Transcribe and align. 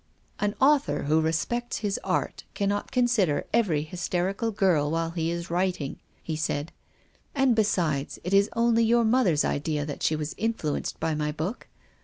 •'An 0.43 0.55
author 0.59 1.03
who 1.03 1.21
respects 1.21 1.77
his 1.77 1.99
art 2.03 2.43
cannot 2.55 2.91
con 2.91 3.07
sider 3.07 3.45
every 3.53 3.83
hysterical 3.83 4.49
girl 4.49 4.89
while 4.89 5.11
he 5.11 5.29
is 5.29 5.51
writing," 5.51 5.99
he 6.23 6.35
said. 6.35 6.71
"And, 7.35 7.55
besides, 7.55 8.17
it 8.23 8.33
is 8.33 8.49
only 8.55 8.83
your 8.83 9.05
mother's 9.05 9.45
idea 9.45 9.85
that 9.85 10.01
she 10.01 10.15
was 10.15 10.33
influenced 10.39 10.99
by 10.99 11.13
my 11.13 11.31
book. 11.31 11.67